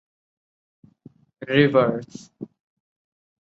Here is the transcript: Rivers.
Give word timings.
Rivers. 1.47 2.31